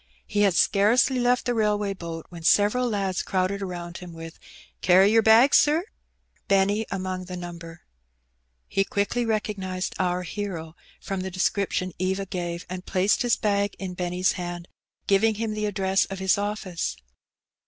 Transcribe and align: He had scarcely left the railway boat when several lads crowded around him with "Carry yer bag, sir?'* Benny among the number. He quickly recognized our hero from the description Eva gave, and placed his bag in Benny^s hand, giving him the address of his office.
He 0.25 0.41
had 0.41 0.55
scarcely 0.55 1.19
left 1.19 1.45
the 1.45 1.53
railway 1.53 1.93
boat 1.93 2.25
when 2.29 2.41
several 2.41 2.89
lads 2.89 3.21
crowded 3.21 3.61
around 3.61 3.99
him 3.99 4.13
with 4.13 4.39
"Carry 4.81 5.11
yer 5.11 5.21
bag, 5.21 5.53
sir?'* 5.53 5.85
Benny 6.47 6.87
among 6.89 7.25
the 7.25 7.37
number. 7.37 7.81
He 8.67 8.83
quickly 8.83 9.27
recognized 9.27 9.93
our 9.99 10.23
hero 10.23 10.75
from 10.99 11.21
the 11.21 11.29
description 11.29 11.93
Eva 11.99 12.25
gave, 12.25 12.65
and 12.67 12.83
placed 12.83 13.21
his 13.21 13.35
bag 13.35 13.75
in 13.77 13.95
Benny^s 13.95 14.31
hand, 14.31 14.67
giving 15.05 15.35
him 15.35 15.53
the 15.53 15.67
address 15.67 16.05
of 16.05 16.17
his 16.17 16.35
office. 16.35 16.97